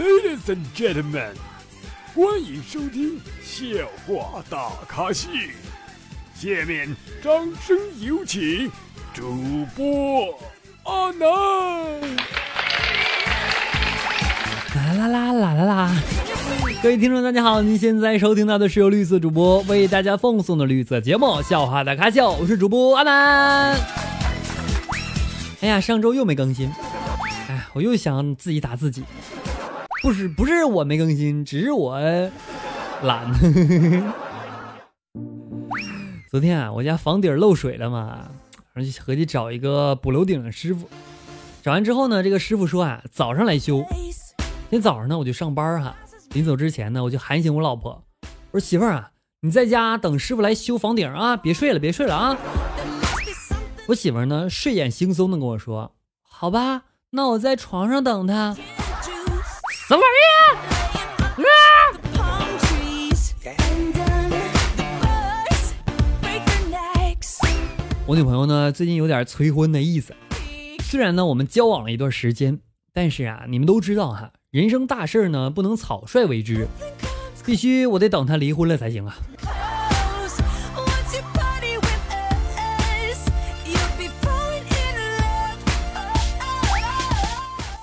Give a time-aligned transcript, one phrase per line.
[0.00, 1.34] Ladies and gentlemen，
[2.14, 3.66] 欢迎收听笑
[4.06, 5.28] 话大咖秀。
[6.34, 7.30] 下面掌
[7.60, 8.72] 声有请
[9.12, 10.40] 主播
[10.84, 11.28] 阿南。
[14.74, 16.02] 啦啦啦啦啦啦！
[16.82, 23.76] 各位听众，大家好，您现在收听到的是由绿色主播为大家奉送的绿色节目《笑话大咖秀》，我是主播阿南。
[25.60, 26.72] 哎呀，上周又没更新，
[27.50, 29.04] 哎，我又想自己打自己。
[30.02, 32.00] 不是不是我没更新，只是我
[33.02, 33.32] 懒。
[36.30, 38.30] 昨天啊，我家房顶漏水了嘛，
[38.72, 40.88] 然后就合计找一个补楼顶的师傅。
[41.62, 43.84] 找完之后呢，这个师傅说啊，早上来修。
[44.38, 45.94] 今天早上呢，我就上班哈。
[46.32, 48.04] 临走之前呢，我就喊醒我老婆，
[48.52, 49.10] 我说媳妇儿啊，
[49.40, 52.36] 你在家等师傅来修房顶啊，别睡了，别睡了啊。
[53.88, 58.56] 我媳妇儿呢，睡眼惺忪的跟我说，好吧，那我在床上等他。
[59.90, 61.42] 什么玩意儿？
[61.42, 61.50] 啊
[68.06, 70.14] 我女朋友呢，最近有点催婚的意思。
[70.84, 72.60] 虽然呢，我们交往了一段时间，
[72.92, 76.68] 但是啊，你们都知道哈，人生大事呢，不能草率为之，
[77.44, 79.16] 必须我得等她离婚了才行啊。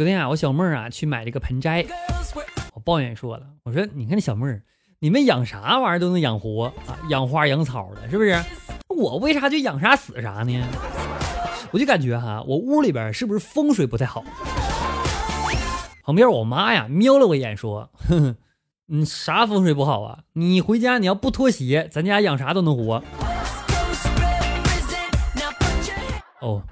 [0.00, 1.84] 昨天啊，我小妹儿啊去买这个盆栽，
[2.72, 4.62] 我抱怨说了，我说你看这小妹儿，
[4.98, 8.34] 你们养啥玩意儿都能养活啊，养花养草的，是不是？
[8.88, 10.58] 我为啥就养啥死啥呢？
[11.70, 14.24] 我就感觉哈，我屋里边是不是风水不太好？
[16.02, 18.36] 旁边我妈呀瞄了我一眼说，哼哼，
[18.86, 20.20] 你啥风水不好啊？
[20.32, 23.04] 你回家你要不脱鞋，咱家养啥都能活。
[26.40, 26.62] 哦。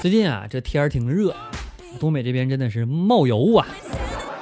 [0.00, 1.36] 最近啊，这天儿挺热，
[1.98, 3.66] 东北这边真的是冒油啊！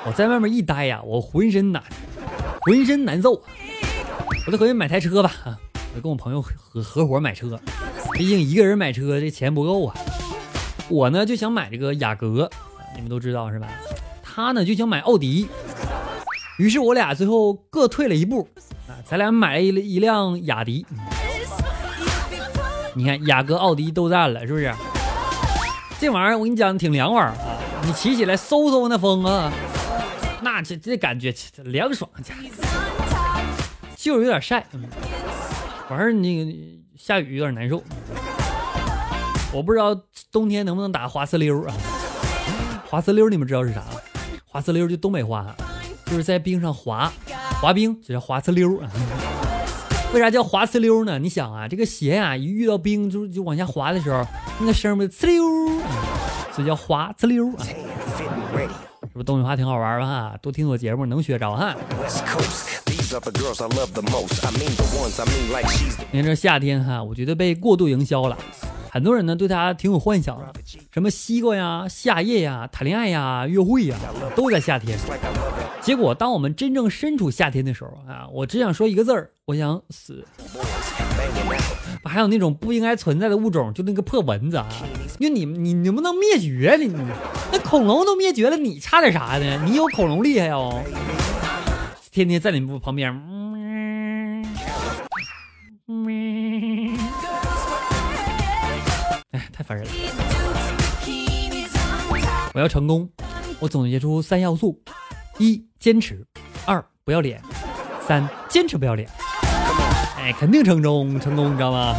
[0.07, 1.83] 我在外面一待呀，我浑身难，
[2.61, 3.33] 浑身难受。
[4.47, 5.59] 我就合计买台车吧，啊，
[5.97, 7.59] 我跟我朋友合合伙买车，
[8.13, 9.97] 毕竟一个人买车这钱不够啊。
[10.89, 12.49] 我呢就想买这个雅阁，
[12.95, 13.67] 你们都知道是吧？
[14.23, 15.49] 他呢就想买奥迪，
[16.61, 18.49] 于是我俩最后各退了一步，
[18.87, 20.87] 啊，咱俩买了一一辆雅迪。
[22.95, 24.73] 你看雅阁、奥迪都占了，是不是？
[26.01, 27.35] 这玩意儿我跟你讲挺凉快啊，
[27.85, 29.53] 你骑起来嗖嗖那风啊，
[30.41, 32.35] 那这这感觉凉爽，家
[33.97, 34.65] 就是有点晒，
[35.91, 36.53] 完事那个
[36.97, 37.83] 下雨有点难受。
[39.53, 39.93] 我不知道
[40.31, 41.75] 冬天能不能打滑丝溜啊？
[42.89, 43.83] 滑丝溜你们知道是啥？
[44.47, 45.53] 滑丝溜就东北话，
[46.07, 47.13] 就是在冰上滑
[47.61, 48.89] 滑冰，就叫滑丝溜啊。
[50.15, 51.19] 为啥叫滑呲溜呢？
[51.19, 54.27] 你想啊，这个鞋啊，一遇到冰就就往下滑的时候，
[54.59, 55.45] 那个声不呲溜，
[56.53, 57.63] 所以叫滑呲溜啊。
[59.03, 60.35] 是不是东北话挺好玩吧？
[60.41, 61.75] 多听我节目能学着哈。
[66.11, 68.37] 你看这夏天哈，我觉得被过度营销了。
[68.91, 70.53] 很多人呢对他挺有幻想的，
[70.93, 73.97] 什么西瓜呀、夏夜呀、谈恋爱呀、约会呀，
[74.35, 74.99] 都在夏天。
[75.81, 80.25] 结果当我们真正身处夏天的时候啊，我只想说一个字儿，我想死。
[82.05, 84.67] 还有那种不应该存在的物种，就那个破蚊子啊，
[85.21, 86.85] 就你你能不能灭绝呢？
[86.85, 86.95] 你
[87.53, 89.63] 那恐龙都灭绝了，你差点啥呢？
[89.67, 90.83] 你有恐龙厉害哦，
[92.11, 93.13] 天天在你们旁边。
[93.13, 93.48] 太
[102.55, 103.09] 我要成功，
[103.61, 104.81] 我总结出三要素：
[105.39, 106.17] 一、坚持；
[106.67, 107.39] 二、不要脸；
[108.01, 109.09] 三、坚持不要脸。
[110.17, 111.95] 哎，肯定成功，成功，你知道吗？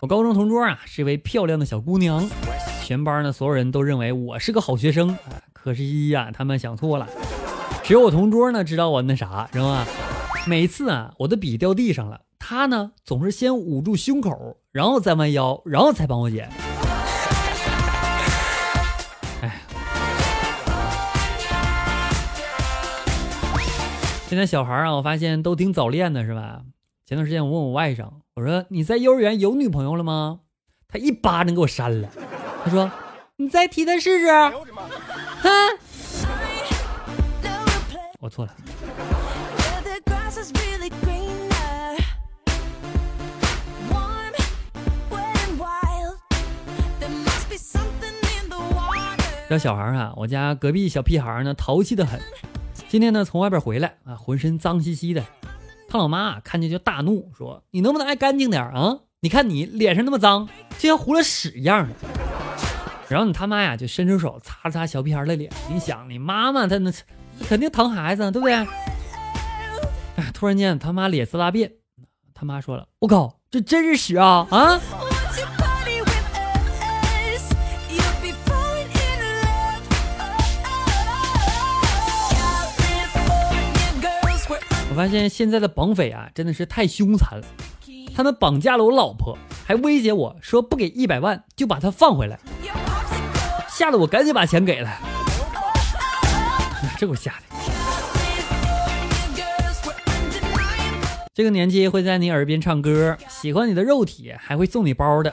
[0.00, 2.28] 我高中同桌啊，是一位漂亮的小姑娘，
[2.84, 5.16] 全班呢所有人都认为我是个好学生。
[5.52, 7.06] 可惜呀，他们想错了，
[7.82, 9.84] 只有我同桌呢知道我那啥，知道吗？
[10.46, 12.20] 每次啊，我的笔掉地上了。
[12.50, 16.50] 他呢，总是先捂住胸口，然后再弯腰，然后才帮我捡。
[19.40, 19.62] 哎，
[24.26, 26.62] 现在小孩啊，我发现都挺早恋的，是吧？
[27.06, 30.40] 前段时间我问我外甥，我说你在幼儿园有女朋友了吗？
[30.88, 32.08] 他一巴掌给我扇了。
[32.64, 32.90] 他说
[33.38, 34.26] ：“你再提他试试。”
[35.40, 35.78] 哼，
[38.18, 38.52] 我错了。
[49.50, 52.20] 这小孩啊，我家隔壁小屁孩呢，淘气的很。
[52.88, 55.24] 今天呢，从外边回来啊，浑身脏兮兮的。
[55.88, 58.96] 他老妈看见就大怒，说：“你能不能爱干净点啊？
[59.18, 60.48] 你看你脸上那么脏，
[60.78, 61.88] 就像糊了屎一样。
[63.08, 65.50] 然后你他妈呀，就伸出手擦擦小屁孩的脸。
[65.68, 66.92] 你想，你妈妈她那
[67.40, 68.54] 肯定疼孩子，对不对？
[68.54, 71.72] 哎，突然间他妈脸色大变，
[72.32, 74.80] 他妈说了：“我靠，这真是屎啊啊！”
[84.90, 87.46] 我发现现在的绑匪啊，真的是太凶残了。
[88.12, 92.38] 他们绑架了我老婆，还威胁我说不给一百万就把她放回来，
[93.68, 94.90] 吓得我赶紧把钱给了。
[96.98, 97.42] 这给我吓的！
[101.32, 105.32] 这个年纪会在你耳边唱歌，喜欢你的肉体，还会送你包的，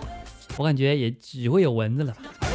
[0.56, 2.47] 我感觉也只会有蚊子了吧。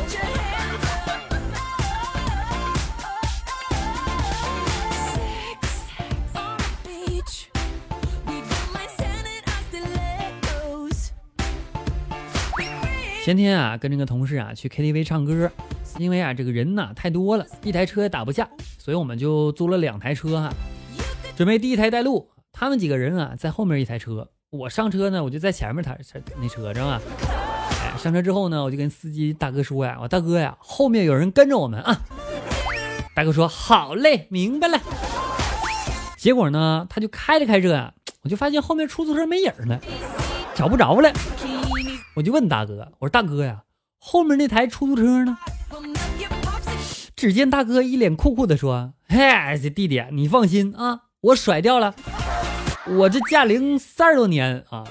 [13.24, 15.48] 前天啊，跟这个同事啊去 KTV 唱歌，
[15.96, 18.48] 因为啊这个人呐太多了，一台车也打不下，
[18.78, 20.52] 所以我们就租了两台车哈，
[21.36, 22.28] 准备第一台带路。
[22.50, 25.96] 他们几个人啊在后面一台车，我上车呢我就在前面台
[26.40, 27.00] 那车上啊。
[27.84, 31.96] 哎，上车之后呢，我就跟司机大哥说呀：“我大哥呀，后面有人跟着我们啊。”
[33.14, 34.80] 大哥说：“好嘞，明白了。”
[36.19, 37.92] 结果呢，他就开着开着啊，
[38.24, 39.80] 我就发现后面出租车没影了，
[40.56, 41.08] 找不着了。
[42.14, 43.62] 我就问大哥：“我说大哥呀，
[43.99, 45.38] 后面那台出租车呢？”
[47.17, 51.94] 只见大哥一脸酷酷的说：“嘿，弟弟，你放心啊，我甩掉了。
[52.87, 54.85] 我这驾龄三十多年啊，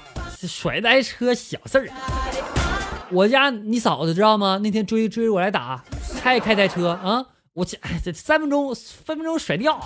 [0.48, 1.90] 甩台车小事儿。
[3.12, 4.60] 我家你嫂子知道吗？
[4.64, 5.84] 那天追追着我来打，
[6.24, 9.80] 他也开台车啊，我这这三分钟分分钟甩掉。”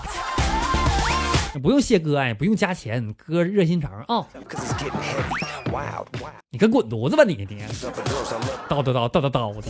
[1.62, 4.28] 不用谢哥，哎，不用加钱，哥热心肠啊！
[6.50, 7.36] 你个滚犊子吧你！
[7.36, 7.46] 你
[8.70, 9.68] 叨叨叨叨叨叨的！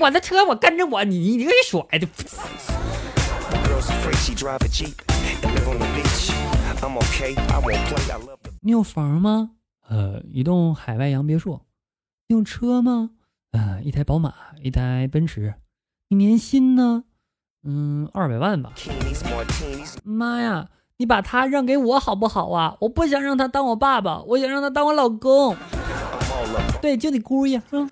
[0.00, 2.06] 我的车我跟着我，你你你给甩的！
[8.60, 9.50] 你有房吗？
[9.88, 11.60] 呃，一栋海外洋别墅。
[12.28, 13.10] 你有车吗？
[13.52, 15.54] 呃，一台宝马，一台奔驰。
[16.08, 17.04] 你年薪呢？
[17.62, 18.72] 嗯，二百万吧。
[20.04, 20.68] 妈呀！
[21.00, 22.76] 你把他让给我好不好啊？
[22.78, 25.56] 我不想让他当我爸爸，我想让他当我老公。
[26.82, 27.88] 对，就你姑爷，嗯。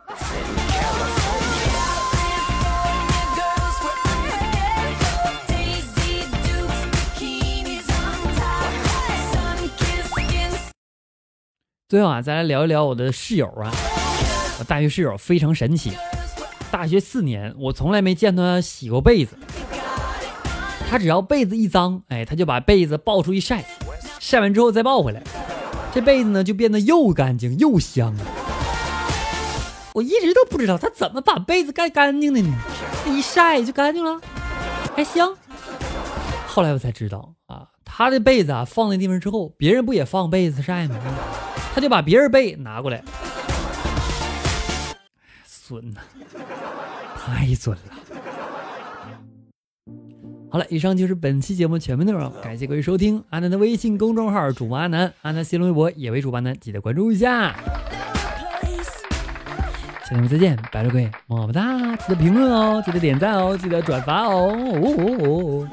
[11.89, 13.73] 最后啊，再来聊一聊我的室友啊。
[14.59, 15.93] 我大学室友非常神奇，
[16.71, 19.35] 大学四年我从来没见他洗过被子。
[20.91, 23.63] 他只要被子一脏，哎，他就把被子抱出去晒，
[24.19, 25.23] 晒完之后再抱回来，
[25.93, 28.15] 这被子呢就变得又干净又香。
[29.93, 32.57] 我一直都不知道他怎么把被子盖干净的呢？
[33.07, 34.21] 一晒就干净了，
[34.97, 35.37] 还香。
[36.47, 40.97] 后来我才知道啊，他的被子啊放那地方之后，别人不也放被子晒吗？
[41.75, 43.03] 他就把别人被拿过来，
[45.45, 46.01] 损呐，
[47.15, 48.08] 太损了。
[50.51, 53.23] 好了，以上就是本期节目全部内容，感谢各位收听。
[53.29, 57.55] 阿南的微信公众号主播阿南，阿南新浪微博也为主播阿南，记得关注一下。
[60.05, 61.95] 下节目再见，拜了各位，么么哒！
[61.97, 65.69] 记得评论哦，记得点赞哦，记得转发哦。